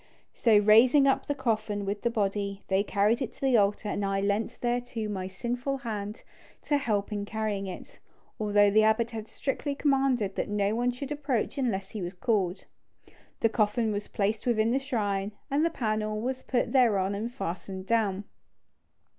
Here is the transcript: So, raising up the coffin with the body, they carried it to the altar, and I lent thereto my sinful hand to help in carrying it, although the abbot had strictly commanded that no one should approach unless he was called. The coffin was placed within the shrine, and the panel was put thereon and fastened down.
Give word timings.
So, 0.33 0.57
raising 0.57 1.05
up 1.05 1.27
the 1.27 1.35
coffin 1.35 1.85
with 1.85 2.01
the 2.01 2.09
body, 2.09 2.63
they 2.69 2.81
carried 2.81 3.21
it 3.21 3.31
to 3.33 3.41
the 3.41 3.55
altar, 3.57 3.87
and 3.87 4.03
I 4.03 4.19
lent 4.19 4.57
thereto 4.59 5.07
my 5.07 5.27
sinful 5.27 5.77
hand 5.77 6.23
to 6.63 6.77
help 6.77 7.11
in 7.13 7.23
carrying 7.23 7.67
it, 7.67 7.99
although 8.39 8.71
the 8.71 8.81
abbot 8.81 9.11
had 9.11 9.27
strictly 9.27 9.75
commanded 9.75 10.33
that 10.37 10.49
no 10.49 10.73
one 10.73 10.89
should 10.89 11.11
approach 11.11 11.59
unless 11.59 11.91
he 11.91 12.01
was 12.01 12.15
called. 12.15 12.65
The 13.41 13.49
coffin 13.49 13.91
was 13.91 14.07
placed 14.07 14.47
within 14.47 14.71
the 14.71 14.79
shrine, 14.79 15.33
and 15.51 15.63
the 15.63 15.69
panel 15.69 16.19
was 16.19 16.41
put 16.41 16.71
thereon 16.71 17.13
and 17.13 17.31
fastened 17.31 17.85
down. 17.85 18.23